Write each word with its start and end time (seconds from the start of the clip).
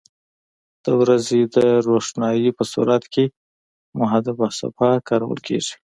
د 0.83 0.87
ورځې 1.01 1.39
د 1.55 1.57
روښنایي 1.87 2.49
په 2.57 2.63
صورت 2.73 3.03
کې 3.13 3.25
محدبه 3.99 4.47
صفحه 4.59 4.91
کارول 5.09 5.39
کیږي. 5.47 5.73